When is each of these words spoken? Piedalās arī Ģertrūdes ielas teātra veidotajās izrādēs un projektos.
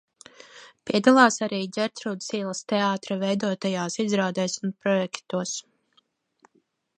Piedalās 0.89 1.35
arī 1.47 1.59
Ģertrūdes 1.77 2.29
ielas 2.37 2.61
teātra 2.73 3.19
veidotajās 3.25 3.99
izrādēs 4.05 4.57
un 4.67 4.75
projektos. 4.87 5.53